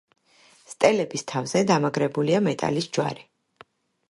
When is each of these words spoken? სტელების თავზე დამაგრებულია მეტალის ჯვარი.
სტელების 0.71 1.25
თავზე 1.33 1.63
დამაგრებულია 1.73 2.41
მეტალის 2.49 2.89
ჯვარი. 2.99 3.29